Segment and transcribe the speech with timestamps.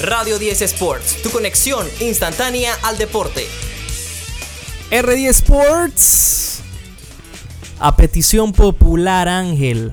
[0.00, 3.48] Radio 10 Sports, tu conexión instantánea al deporte.
[4.92, 6.62] R10 Sports.
[7.80, 9.92] A petición popular, Ángel.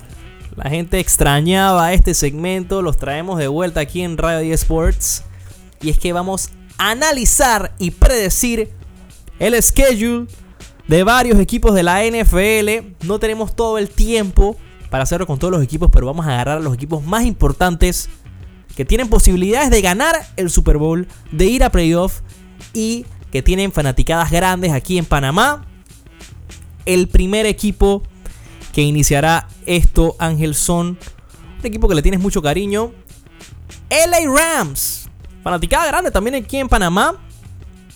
[0.55, 5.23] La gente extrañaba este segmento, los traemos de vuelta aquí en Radio 10 Sports.
[5.81, 8.69] Y es que vamos a analizar y predecir
[9.39, 10.27] el schedule
[10.87, 13.07] de varios equipos de la NFL.
[13.07, 14.55] No tenemos todo el tiempo
[14.91, 18.07] para hacerlo con todos los equipos, pero vamos a agarrar a los equipos más importantes
[18.75, 22.19] que tienen posibilidades de ganar el Super Bowl, de ir a playoff
[22.73, 25.65] y que tienen fanaticadas grandes aquí en Panamá.
[26.85, 28.03] El primer equipo
[28.73, 30.99] que iniciará esto, Ángel, son
[31.59, 32.91] un equipo que le tienes mucho cariño.
[33.89, 35.09] LA Rams.
[35.43, 37.15] Fanaticada grande también aquí en Panamá.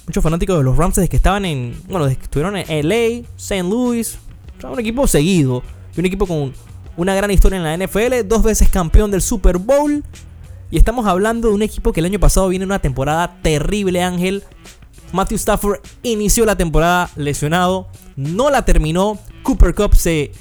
[0.07, 1.79] Muchos fanáticos de los Rams desde que estaban en.
[1.87, 3.63] Bueno, que estuvieron en LA, St.
[3.63, 4.17] Louis.
[4.63, 5.61] un equipo seguido.
[5.95, 6.53] Y un equipo con
[6.97, 8.27] una gran historia en la NFL.
[8.27, 10.03] Dos veces campeón del Super Bowl.
[10.71, 14.03] Y estamos hablando de un equipo que el año pasado viene en una temporada terrible,
[14.03, 14.43] Ángel.
[15.13, 19.17] Matthew Stafford inició la temporada lesionado, no la terminó.
[19.41, 20.31] Cooper Cup se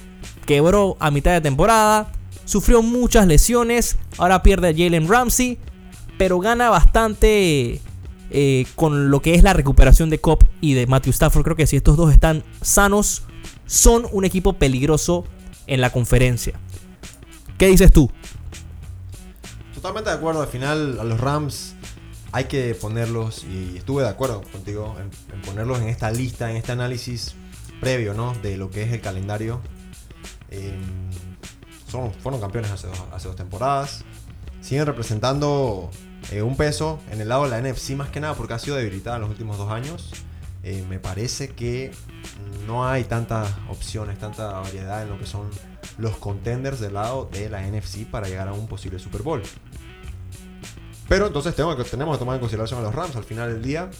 [0.44, 2.12] quebró a mitad de temporada,
[2.44, 5.58] sufrió muchas lesiones, ahora pierde a Jalen Ramsey,
[6.18, 7.80] pero gana bastante
[8.30, 11.44] eh, con lo que es la recuperación de Cup y de Matthew Stafford.
[11.44, 13.22] Creo que si estos dos están sanos,
[13.64, 15.24] son un equipo peligroso
[15.66, 16.58] en la conferencia.
[17.56, 18.10] ¿Qué dices tú?
[19.78, 21.76] Totalmente de acuerdo, al final a los Rams
[22.32, 26.72] hay que ponerlos, y estuve de acuerdo contigo, en, ponerlos en esta lista, en este
[26.72, 27.36] análisis
[27.80, 28.34] previo, ¿no?
[28.42, 29.60] De lo que es el calendario.
[30.50, 30.82] Em,
[31.86, 34.04] son, fueron campeones hace dos, temporadas.
[34.62, 35.90] Siguen representando
[36.32, 38.74] eh, un peso en el lado de la NFC más que nada porque ha sido
[38.74, 40.10] debilitada en los últimos dos años.
[40.64, 41.92] Eh, me parece que
[42.66, 45.48] no hay tantas opciones, tanta variedad en lo que son
[45.98, 49.42] los contenders del lado de la NFC para llegar a un posible Super Bowl.
[51.08, 53.62] Pero entonces tengo que, tenemos que tomar en consideración a los Rams al final del
[53.62, 53.90] día.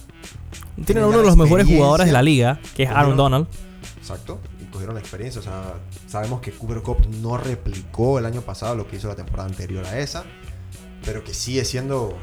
[0.85, 3.47] Tienen uno de los mejores jugadores de la liga, que es Aaron Donald.
[3.97, 4.39] Exacto.
[4.61, 5.41] Y cogieron la experiencia.
[5.41, 5.75] O sea,
[6.07, 9.85] sabemos que Cooper Cup no replicó el año pasado lo que hizo la temporada anterior
[9.87, 10.25] a esa.
[11.05, 12.17] Pero que sigue siendo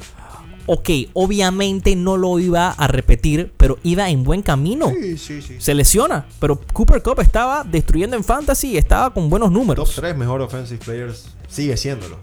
[0.65, 4.91] ok, obviamente no lo iba a repetir, pero iba en buen camino.
[4.91, 5.55] Sí, sí, sí.
[5.59, 9.89] Se lesiona, pero Cooper Cup estaba destruyendo en fantasy y estaba con buenos números.
[9.93, 12.17] Top 3 mejor offensive players sigue siéndolo.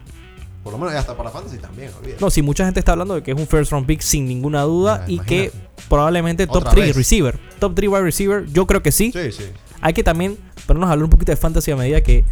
[0.63, 3.33] Por lo menos hasta para fantasy también, No, sí, mucha gente está hablando de que
[3.33, 5.51] es un first round pick sin ninguna duda y que
[5.89, 7.39] probablemente top 3 receiver.
[7.59, 9.11] Top 3 wide receiver, yo creo que sí.
[9.13, 9.45] Sí, sí.
[9.81, 12.25] Hay que también ponernos a hablar un poquito de fantasy a medida que,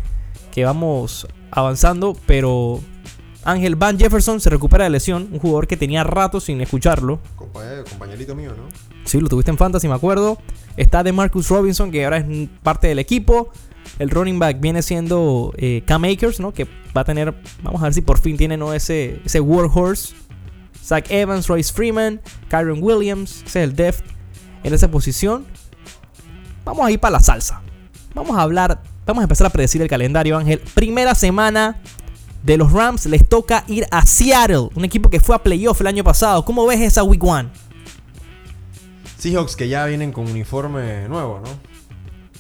[0.53, 2.81] que vamos avanzando, pero
[3.45, 7.21] Ángel Van Jefferson se recupera de lesión, un jugador que tenía rato sin escucharlo.
[7.37, 8.65] compañerito mío, ¿no?
[9.05, 10.39] Sí, lo tuviste en Fantasy, me acuerdo.
[10.77, 13.51] Está de Marcus Robinson, que ahora es parte del equipo.
[13.99, 16.53] El running back viene siendo eh, Cam Akers, ¿no?
[16.53, 18.75] Que va a tener, vamos a ver si por fin tiene ¿no?
[18.75, 20.15] ese, ese workhorse.
[20.83, 24.03] Zach Evans, Royce Freeman, Kyron Williams, ese es el depth
[24.65, 25.47] en esa posición.
[26.65, 27.63] Vamos a ir para la salsa.
[28.15, 30.61] Vamos a hablar, vamos a empezar a predecir el calendario, Ángel.
[30.75, 31.81] Primera semana
[32.43, 35.87] de los Rams les toca ir a Seattle, un equipo que fue a playoff el
[35.87, 36.45] año pasado.
[36.45, 37.49] ¿Cómo ves esa Week One?
[39.19, 41.51] Seahawks que ya vienen con uniforme nuevo, ¿no?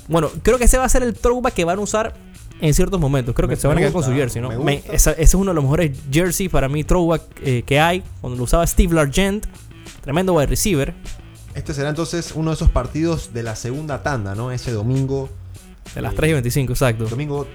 [0.08, 2.14] Bueno, creo que ese va a ser el throwback que van a usar
[2.60, 3.34] en ciertos momentos.
[3.34, 4.50] Creo que se van a quedar con su jersey, ¿no?
[4.68, 8.02] ese, es uno de los mejores jerseys para mí, throwback eh, que hay.
[8.20, 9.46] Cuando lo usaba Steve Largent,
[10.00, 10.94] tremendo wide receiver.
[11.54, 14.50] Este será entonces uno de esos partidos de la segunda tanda, ¿no?
[14.50, 15.28] Ese domingo.
[15.94, 17.04] De las 3 y 25, exacto.
[17.06, 17.46] Domingo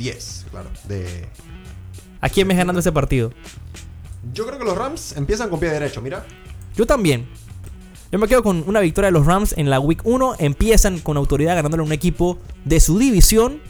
[0.00, 0.70] 10, claro.
[0.88, 1.28] De,
[2.22, 3.32] ¿A quién me ganando ese partido?
[4.32, 6.26] Yo creo que los Rams empiezan con pie derecho, mira.
[6.74, 7.28] Yo también.
[8.10, 10.36] Yo me quedo con una victoria de los Rams en la Week 1.
[10.38, 13.60] Empiezan con autoridad ganándole a un equipo de su división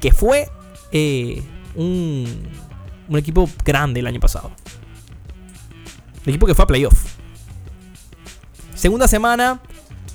[0.00, 0.48] que fue
[0.92, 1.42] eh,
[1.74, 2.26] un,
[3.08, 4.50] un equipo grande el año pasado.
[6.24, 7.04] El equipo que fue a playoff.
[8.74, 9.60] Segunda semana,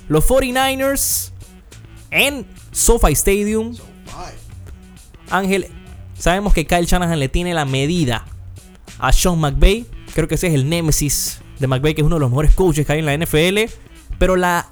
[0.08, 1.30] los 49ers
[2.10, 3.76] en SoFi Stadium.
[5.30, 5.68] Ángel
[6.18, 8.24] Sabemos que Kyle Shanahan le tiene la medida
[8.98, 9.86] a Sean McVay.
[10.14, 12.86] Creo que ese es el némesis de McVay, que es uno de los mejores coaches
[12.86, 13.70] que hay en la NFL.
[14.18, 14.66] Pero la,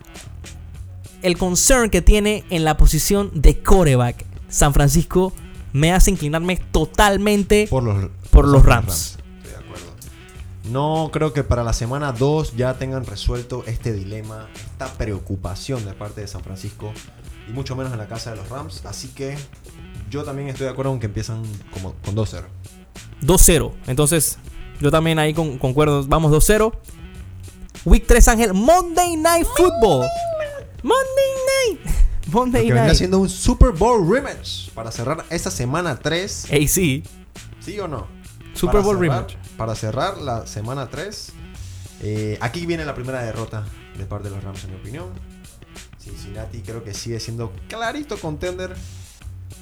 [1.22, 5.32] el concern que tiene en la posición de coreback San Francisco
[5.72, 9.18] me hace inclinarme totalmente por los, por los Rams.
[9.18, 9.84] Estoy de acuerdo.
[10.70, 15.92] No creo que para la semana 2 ya tengan resuelto este dilema, esta preocupación de
[15.92, 16.92] parte de San Francisco
[17.48, 18.86] y mucho menos en la casa de los Rams.
[18.86, 19.36] Así que
[20.14, 22.44] yo también estoy de acuerdo con que empiezan como con 2-0.
[23.20, 23.72] 2-0.
[23.88, 24.38] Entonces,
[24.80, 26.06] yo también ahí con, concuerdo.
[26.06, 26.72] Vamos 2-0.
[27.84, 28.54] Week 3 Ángel.
[28.54, 30.06] Monday Night Football.
[30.84, 31.30] Monday
[31.68, 31.96] Night.
[32.28, 32.90] Monday Night.
[32.92, 36.46] haciendo un Super Bowl rematch para cerrar esta semana 3.
[36.48, 37.02] Hey, sí.
[37.58, 38.06] ¿Sí o no?
[38.54, 39.34] Super para Bowl cerrar- rematch.
[39.56, 41.32] Para cerrar la semana 3,
[42.02, 43.64] eh, aquí viene la primera derrota
[43.98, 45.06] de parte de los Rams, en mi opinión.
[45.98, 48.76] Cincinnati creo que sigue siendo clarito contender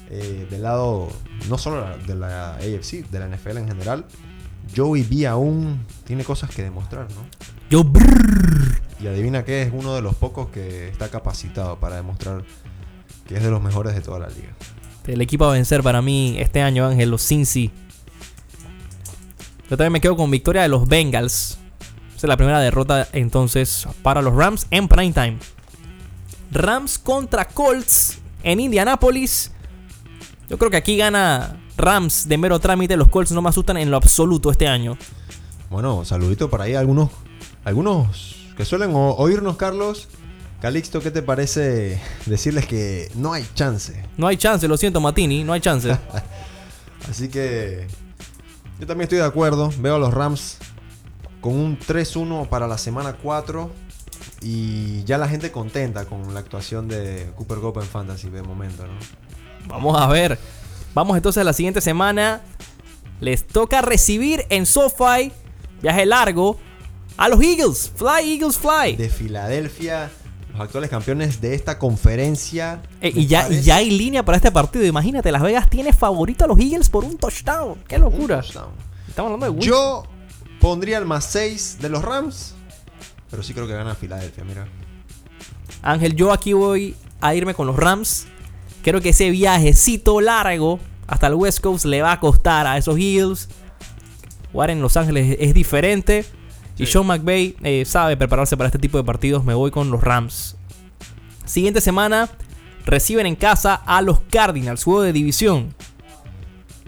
[0.09, 1.09] eh, del lado,
[1.49, 4.05] no solo de la AFC, de la NFL en general.
[4.75, 7.25] Joey B aún tiene cosas que demostrar, ¿no?
[7.69, 8.81] Yo, brrr.
[8.99, 12.43] Y adivina qué, es uno de los pocos que está capacitado para demostrar
[13.27, 14.49] que es de los mejores de toda la liga.
[15.05, 17.71] El equipo a vencer para mí este año, Ángel, los Cincy.
[19.69, 21.57] Yo también me quedo con victoria de los Bengals.
[22.15, 25.37] Esa es la primera derrota entonces para los Rams en prime time.
[26.51, 29.52] Rams contra Colts en Indianapolis.
[30.49, 32.97] Yo creo que aquí gana Rams de mero trámite.
[32.97, 34.97] Los Colts no me asustan en lo absoluto este año.
[35.69, 37.09] Bueno, saludito por ahí a algunos,
[37.63, 40.07] algunos que suelen oírnos, Carlos.
[40.61, 44.05] Calixto, ¿qué te parece decirles que no hay chance?
[44.15, 45.97] No hay chance, lo siento, Matini, no hay chance.
[47.09, 47.87] Así que
[48.79, 49.71] yo también estoy de acuerdo.
[49.79, 50.57] Veo a los Rams
[51.41, 53.69] con un 3-1 para la semana 4.
[54.41, 58.85] Y ya la gente contenta con la actuación de Cooper Cup en Fantasy de momento,
[58.85, 58.93] ¿no?
[59.67, 60.39] Vamos a ver.
[60.93, 62.41] Vamos entonces a la siguiente semana.
[63.19, 65.31] Les toca recibir en SoFi,
[65.81, 66.57] viaje largo,
[67.17, 67.91] a los Eagles.
[67.95, 68.95] Fly, Eagles, fly.
[68.95, 70.11] De Filadelfia,
[70.51, 72.81] los actuales campeones de esta conferencia.
[73.01, 74.85] Eh, y, ya, y ya hay línea para este partido.
[74.85, 77.79] Imagínate, Las Vegas tiene favorito a los Eagles por un touchdown.
[77.87, 78.41] ¡Qué locura!
[78.41, 78.71] touchdown.
[79.07, 79.73] Estamos hablando de Winston.
[79.73, 80.03] Yo
[80.59, 82.55] pondría el más 6 de los Rams.
[83.29, 84.67] Pero sí creo que gana Filadelfia, mira.
[85.81, 88.27] Ángel, yo aquí voy a irme con los Rams.
[88.83, 92.97] Creo que ese viajecito largo hasta el West Coast le va a costar a esos
[92.99, 93.49] Eagles.
[94.51, 96.25] Jugar en Los Ángeles es diferente.
[96.77, 96.85] Y.
[96.85, 99.45] Sean McVay eh, sabe prepararse para este tipo de partidos.
[99.45, 100.57] Me voy con los Rams.
[101.45, 102.29] Siguiente semana
[102.85, 105.73] reciben en casa a los Cardinals, juego de división.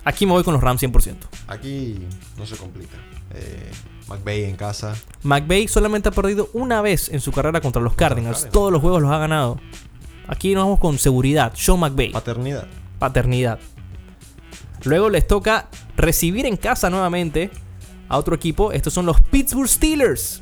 [0.04, 1.16] Aquí me voy con los Rams 100%.
[1.48, 1.98] Aquí
[2.38, 2.98] no se complica.
[3.34, 3.72] Eh,
[4.08, 4.96] McVay en casa.
[5.24, 8.38] McVay solamente ha perdido una vez en su carrera contra los Cardinals.
[8.40, 8.54] Cardinals.
[8.54, 9.60] Todos los juegos los ha ganado.
[10.28, 11.54] Aquí nos vamos con seguridad.
[11.56, 12.12] Sean McVay.
[12.12, 12.68] Paternidad.
[13.00, 13.60] paternidad.
[14.84, 15.68] Luego les toca
[15.98, 17.50] recibir en casa nuevamente
[18.10, 18.72] a otro equipo.
[18.72, 20.42] Estos son los Pittsburgh Steelers.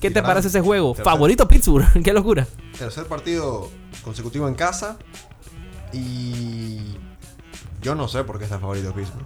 [0.00, 0.94] ¿Qué Sí, te parece ese juego?
[0.94, 1.86] Tercer- Favorito Pittsburgh.
[2.04, 2.46] Qué locura.
[2.78, 3.70] Tercer partido
[4.04, 4.96] consecutivo en casa.
[5.92, 6.78] Y.
[7.82, 9.24] Yo no sé por qué está favorito Pittsburgh.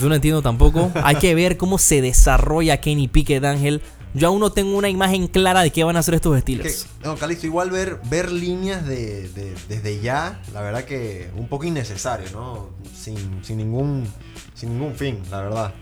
[0.00, 0.90] Yo no entiendo tampoco.
[1.02, 3.80] Hay que ver cómo se desarrolla Kenny Pickett, Ángel.
[4.14, 6.86] Yo aún no tengo una imagen clara de qué van a hacer estos Que, Steelers.
[7.04, 11.64] no, Calixto, igual ver, ver líneas de, de- desde ya, la verdad que un poco
[11.64, 12.70] innecesario, ¿no?
[12.96, 14.06] Sin, sin ningún,
[14.54, 15.74] sin ningún fin, la verdad.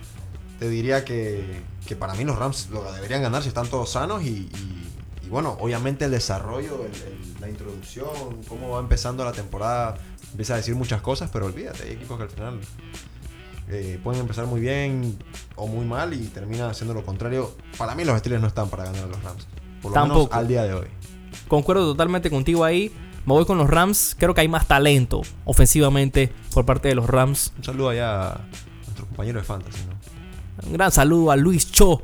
[0.59, 4.23] Te diría que, que para mí los Rams lo deberían ganar si están todos sanos
[4.23, 4.83] y, y-
[5.25, 9.97] y bueno, obviamente el desarrollo, el- el- la introducción, cómo va empezando la temporada,
[10.33, 12.61] empieza a decir muchas cosas, pero olvídate, hay equipos que al final
[13.69, 15.19] eh, pueden empezar muy bien
[15.57, 17.55] o muy mal y terminan haciendo lo contrario.
[17.77, 19.47] Para mí los Steelers no están para ganar a los Rams.
[19.83, 20.21] Por lo Tampoco.
[20.21, 20.87] menos al día de hoy.
[21.49, 22.95] Concuerdo totalmente contigo ahí.
[23.25, 24.15] Me voy con los Rams.
[24.19, 27.53] Creo que hay más talento ofensivamente por parte de los Rams.
[27.59, 28.41] Un saludo allá a
[28.85, 30.67] nuestro compañero de Fantasy, ¿no?
[30.67, 32.03] Un gran saludo a Luis Cho.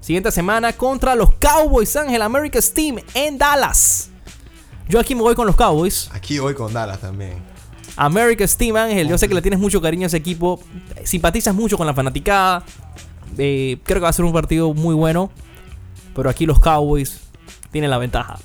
[0.00, 4.10] Siguiente semana contra los Cowboys Ángel America's Team en Dallas.
[4.88, 6.10] Yo aquí me voy con los Cowboys.
[6.12, 7.49] Aquí voy con Dallas también.
[7.96, 10.60] America's Team Ángel, yo sé que le tienes mucho cariño a ese equipo.
[11.04, 12.64] Simpatizas mucho con la fanaticada.
[13.38, 15.30] Eh, creo que va a ser un partido muy bueno.
[16.14, 17.20] Pero aquí los Cowboys
[17.70, 18.38] tienen la ventaja.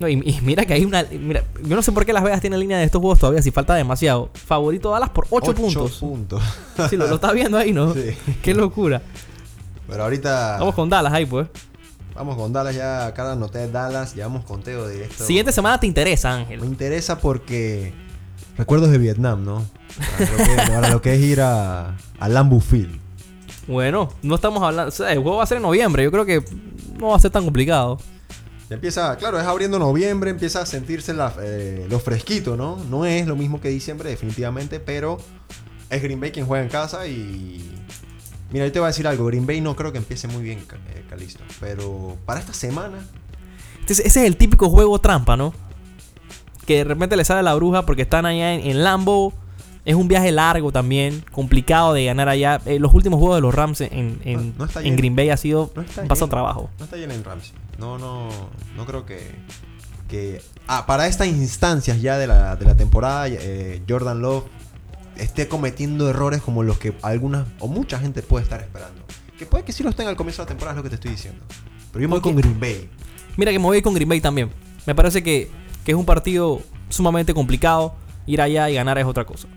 [0.00, 1.04] No, y, y mira que hay una.
[1.10, 3.50] Mira, yo no sé por qué Las Vegas tiene línea de estos juegos todavía, si
[3.50, 4.30] falta demasiado.
[4.34, 5.92] Favorito Dallas por 8 Ocho puntos.
[5.98, 6.42] puntos.
[6.88, 7.92] Sí, lo, lo estás viendo ahí, ¿no?
[7.94, 8.16] Sí.
[8.42, 9.02] Qué locura.
[9.88, 11.48] Pero ahorita Vamos con Dallas ahí, pues.
[12.18, 13.06] Vamos con Dallas ya.
[13.06, 14.14] Acá la anoté Dallas.
[14.14, 15.24] Llevamos conteo de esto.
[15.24, 16.64] Siguiente semana te interesa, Me Ángel.
[16.64, 17.92] interesa porque.
[18.56, 19.64] Recuerdos de Vietnam, ¿no?
[19.96, 22.98] Para lo que, para lo que es ir a, a Lambeau Field.
[23.66, 24.88] Bueno, no estamos hablando.
[24.88, 26.02] o sea, el juego va a ser en noviembre.
[26.04, 26.42] Yo creo que
[26.98, 27.98] no va a ser tan complicado.
[28.68, 32.76] Ya empieza, claro, es abriendo noviembre, empieza a sentirse la- eh, lo fresquito, ¿no?
[32.90, 35.16] No es lo mismo que diciembre, definitivamente, pero
[35.88, 37.64] es Green Bay quien juega en casa y.
[38.50, 40.58] Mira, yo te voy a decir algo, Green Bay no creo que empiece muy bien,
[40.90, 42.98] eh, Calisto, pero para esta semana,
[43.80, 45.52] Entonces, ese es el típico juego trampa, ¿no?
[46.66, 49.32] Que de repente le sale la bruja porque están allá en, en Lambo.
[49.84, 52.60] Es un viaje largo también, complicado de ganar allá.
[52.66, 54.96] Eh, los últimos juegos de los Rams en, en- No- no está en lleno.
[54.98, 56.30] Green Bay ha sido No está un paso lleno.
[56.30, 56.70] trabajo.
[56.78, 57.52] no está Jalen Ramsey.
[57.78, 58.28] No, no,
[58.76, 59.18] no creo que.
[60.08, 64.44] que ah, para estas instancias ya de la, de la temporada, eh, Jordan Love
[65.18, 69.02] esté cometiendo errores como los que algunas o mucha gente puede estar esperando.
[69.38, 70.94] Que puede que sí los tenga al comienzo de la temporada, es lo que te
[70.96, 71.40] estoy diciendo.
[71.92, 72.88] Pero yo me voy con Green Bay.
[73.36, 74.50] Mira que me voy con Green Bay también.
[74.86, 75.50] Me parece que,
[75.84, 77.94] que es un partido sumamente complicado.
[78.26, 79.48] Ir allá y ganar es otra cosa.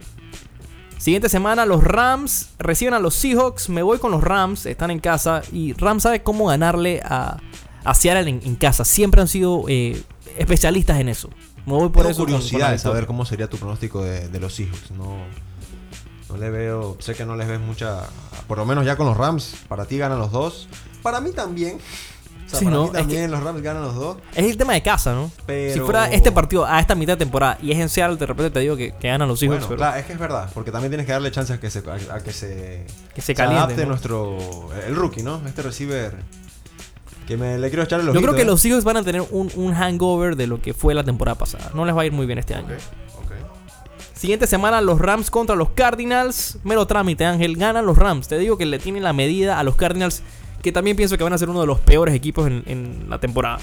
[0.97, 3.69] Siguiente semana, los Rams reciben a los Seahawks.
[3.69, 5.41] Me voy con los Rams, están en casa.
[5.51, 7.37] Y Rams sabe cómo ganarle a,
[7.83, 8.85] a Seattle en, en casa.
[8.85, 10.01] Siempre han sido eh,
[10.37, 11.29] especialistas en eso.
[11.65, 12.19] Me voy por Tengo eso.
[12.23, 14.91] curiosidad con de saber cómo sería tu pronóstico de, de los Seahawks.
[14.91, 15.17] No,
[16.31, 18.01] no le veo, sé que no les ves mucha,
[18.47, 20.67] por lo menos ya con los Rams, para ti ganan los dos.
[21.01, 21.77] Para mí también.
[22.45, 22.83] O sea, Sí, para ¿no?
[22.83, 24.17] mí Es también los Rams ganan los dos.
[24.35, 25.31] Es el tema de casa, ¿no?
[25.45, 28.25] Pero- Si fuera este partido a esta mitad de temporada y es en Seattle, de
[28.25, 29.59] repente te digo que, que ganan los Seahawks.
[29.59, 31.69] Bueno, pero claro, es que es verdad, porque también tienes que darle chance a que
[31.69, 32.85] se, a, a que se,
[33.15, 33.89] Que se caliente, adapte ¿no?
[33.89, 34.37] nuestro,
[34.85, 35.41] el rookie, ¿no?
[35.47, 36.13] Este receiver
[37.27, 39.49] que me le quiero echarle los Yo creo que los Seahawks van a tener un,
[39.55, 41.71] un hangover de lo que fue la temporada pasada.
[41.73, 42.67] No les va a ir muy bien este año.
[44.21, 46.59] Siguiente semana, los Rams contra los Cardinals.
[46.63, 47.57] Mero trámite, Ángel.
[47.57, 48.27] Ganan los Rams.
[48.27, 50.21] Te digo que le tienen la medida a los Cardinals,
[50.61, 53.19] que también pienso que van a ser uno de los peores equipos en, en la
[53.19, 53.57] temporada.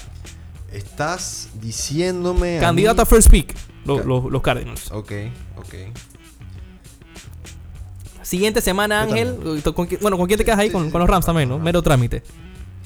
[0.73, 2.59] Estás diciéndome.
[2.59, 4.91] Candidato a mí- first pick, los, los Cardinals.
[4.91, 5.12] Ok,
[5.59, 5.75] ok.
[8.23, 9.62] Siguiente semana, Ángel.
[9.62, 10.67] ¿con qui- bueno, ¿con quién te quedas ahí?
[10.67, 11.61] Sí, con, sí, con los Rams también, ¿no?
[11.61, 12.25] Mero trámite.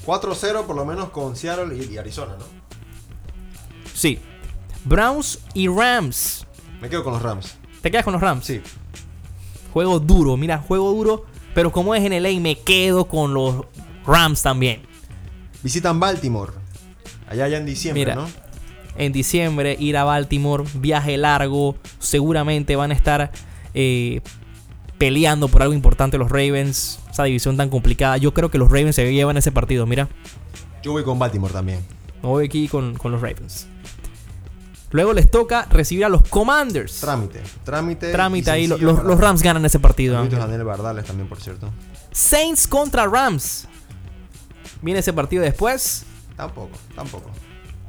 [0.05, 2.45] 4-0 por lo menos con Seattle y Arizona, ¿no?
[3.95, 4.19] Sí.
[4.85, 6.45] Browns y Rams.
[6.79, 7.55] Me quedo con los Rams.
[7.83, 8.45] ¿Te quedas con los Rams?
[8.45, 8.61] Sí.
[9.73, 11.25] Juego duro, mira, juego duro.
[11.53, 13.65] Pero como es en LA, me quedo con los
[14.07, 14.83] Rams también.
[15.61, 16.53] Visitan Baltimore.
[17.29, 18.29] Allá ya en diciembre, Mira, ¿no?
[18.97, 21.75] En diciembre, ir a Baltimore, viaje largo.
[21.99, 23.31] Seguramente van a estar
[23.73, 24.21] eh,
[24.97, 26.99] peleando por algo importante los Ravens.
[27.11, 28.15] Esa división tan complicada.
[28.15, 29.85] Yo creo que los Ravens se llevan ese partido.
[29.85, 30.07] Mira,
[30.83, 31.79] Yo voy con Baltimore también.
[32.21, 33.67] me voy aquí con, con los Ravens.
[34.93, 37.01] Luego les toca recibir a los Commanders.
[37.01, 37.41] Trámite.
[37.65, 38.11] Trámite.
[38.11, 38.67] Trámite ahí.
[38.67, 40.17] Los, Rams ganan ese partido.
[40.17, 40.37] Ángel.
[40.37, 41.69] Daniel Bardales también, por cierto.
[42.11, 43.67] Saints contra Rams.
[44.83, 46.05] Viene ese partido después.
[46.37, 47.31] Tampoco, tampoco.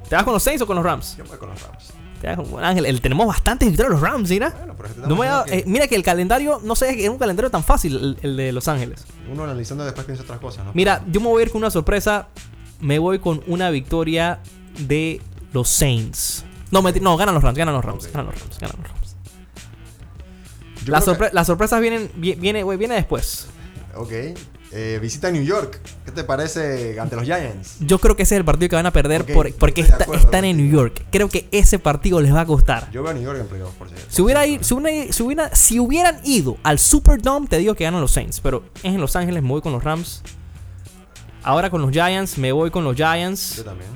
[0.09, 1.17] ¿Te vas con los Saints o con los Rams?
[1.19, 1.93] Yo voy con los Rams.
[2.23, 4.49] Te vas con- Ángel, el- tenemos bastantes victorias los Rams, mira.
[4.51, 7.63] Bueno, pero No me eh, mira que el calendario, no sé, es un calendario tan
[7.63, 9.05] fácil el, el de Los Ángeles.
[9.31, 10.71] Uno analizando después piensa otras cosas, ¿no?
[10.73, 12.29] Mira, yo me voy a ir con una sorpresa.
[12.81, 14.41] Me voy con una victoria
[14.79, 15.21] de
[15.53, 16.45] los Saints.
[16.83, 19.16] No, no, ganan los Rams, ganan los Rams, ganan los Rams, ganan los Rams.
[20.85, 23.47] Yo Las, que- sorpresas vienen, vi- viene, güey, viene después.
[23.95, 24.11] Ok.
[24.76, 25.81] Eh, visita New York.
[26.04, 27.76] ¿Qué te parece ante los Giants?
[27.78, 30.25] Yo creo que ese es el partido que van a perder por- porque está- acuerdo
[30.25, 30.69] están en New.
[30.69, 31.07] York.
[31.12, 32.90] Creo que ese partido les va a costar.
[32.90, 34.04] Yo veo a New York en playoffs, por cierto.
[34.09, 37.85] Si, hubiera ir- si, hubiera- si hubiera- si hubieran ido al Superdome, te digo que
[37.85, 38.40] ganan los Saints.
[38.40, 40.23] Pero es en Los Ángeles, me voy con los Rams.
[41.45, 43.62] Ahora con los Giants, me voy con los Yo Giants.
[43.64, 43.88] también.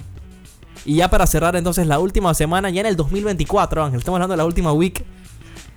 [0.85, 4.33] Y ya para cerrar entonces la última semana, ya en el 2024, Ángel, estamos hablando
[4.33, 5.05] de la última week.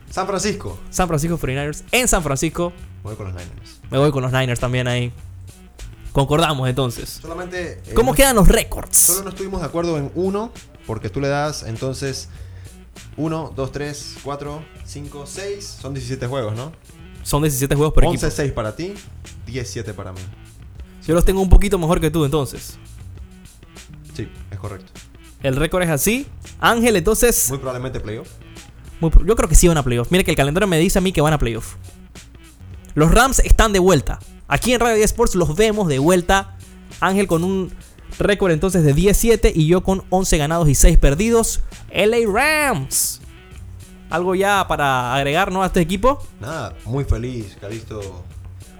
[0.09, 0.77] San Francisco.
[0.89, 1.83] San Francisco 49ers.
[1.91, 3.79] En San Francisco, Voy con los Niners.
[3.89, 5.11] me voy con los Niners también ahí.
[6.11, 7.19] Concordamos entonces.
[7.21, 7.81] Solamente.
[7.85, 8.97] eh, ¿Cómo no- quedan los récords?
[8.97, 10.51] Solo no estuvimos de acuerdo en uno,
[10.85, 12.27] porque tú le das entonces
[13.15, 15.77] 1, 2, 3, 4, 5, 6.
[15.81, 16.73] Son 17 juegos, ¿no?
[17.23, 18.35] Son 17 juegos por 11, equipo.
[18.35, 18.93] 6 para ti,
[19.45, 20.19] 17 para mí.
[21.07, 22.77] Yo los tengo un poquito mejor que tú entonces.
[24.61, 24.91] Correcto.
[25.43, 26.27] El récord es así.
[26.59, 27.47] Ángel, entonces...
[27.49, 28.27] Muy probablemente playoff.
[28.99, 30.11] Muy pro- yo creo que sí van a playoff.
[30.11, 31.75] Mira que el calendario me dice a mí que van a playoff.
[32.93, 34.19] Los Rams están de vuelta.
[34.47, 36.57] Aquí en Radio 10 Sports los vemos de vuelta.
[36.99, 37.71] Ángel con un
[38.19, 41.61] récord entonces de 17 y yo con 11 ganados y 6 perdidos.
[41.91, 43.21] LA Rams.
[44.11, 45.63] ¿Algo ya para agregar ¿no?
[45.63, 46.21] a este equipo?
[46.41, 48.23] Nada, muy feliz, Calisto.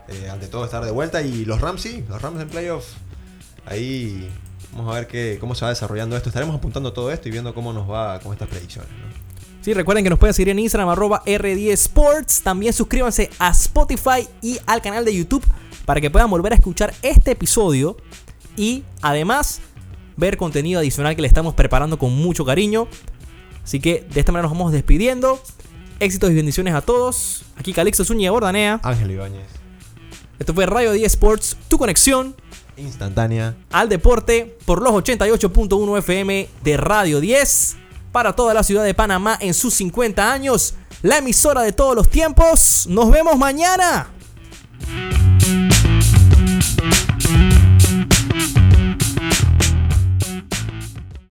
[0.10, 1.22] eh, ante todo estar de vuelta.
[1.22, 2.86] Y los Rams sí, los Rams en playoff.
[3.66, 4.30] Ahí
[4.74, 6.30] vamos a ver qué, cómo se va desarrollando esto.
[6.30, 8.90] Estaremos apuntando todo esto y viendo cómo nos va con estas predicciones.
[8.92, 9.32] ¿no?
[9.62, 12.42] Sí, recuerden que nos pueden seguir en Instagram arroba R10 Sports.
[12.42, 15.46] También suscríbanse a Spotify y al canal de YouTube
[15.86, 17.96] para que puedan volver a escuchar este episodio
[18.58, 19.62] y además
[20.18, 22.88] ver contenido adicional que le estamos preparando con mucho cariño.
[23.64, 25.40] Así que de esta manera nos vamos despidiendo.
[26.00, 27.44] Éxitos y bendiciones a todos.
[27.56, 28.80] Aquí Calixto Zúñiga Bordanea.
[28.82, 29.48] Ángel Ibáñez,
[30.40, 32.36] Esto fue Radio 10 Sports, tu conexión
[32.82, 33.56] instantánea.
[33.72, 37.78] al deporte por los 88.1 FM de Radio 10
[38.12, 40.76] para toda la ciudad de Panamá en sus 50 años.
[41.02, 42.86] La emisora de todos los tiempos.
[42.90, 44.10] Nos vemos mañana.